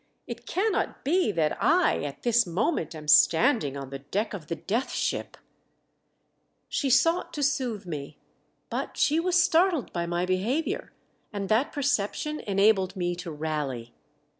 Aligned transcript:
It 0.25 0.47
cannot 0.47 1.03
be 1.05 1.31
that 1.31 1.55
I 1.61 2.01
at 2.05 2.23
this 2.23 2.47
moment 2.47 2.95
am 2.95 3.07
standing 3.07 3.77
on 3.77 3.91
the 3.91 3.99
deck 3.99 4.33
of 4.33 4.47
the 4.47 4.55
Death 4.55 4.89
Ship!" 4.91 5.37
She 6.67 6.89
sought 6.89 7.31
to 7.35 7.43
soothe 7.43 7.85
me, 7.85 8.17
but 8.71 8.97
she 8.97 9.19
was 9.19 9.39
startled 9.43 9.93
by 9.93 10.07
my 10.07 10.25
behaviour, 10.25 10.91
and 11.31 11.49
that 11.49 11.71
perception 11.71 12.39
enabled 12.39 12.95
me 12.95 13.15
to 13.17 13.29
rally. 13.29 13.93